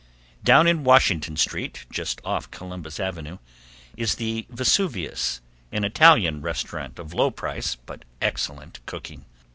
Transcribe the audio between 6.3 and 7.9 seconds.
restaurant of low price,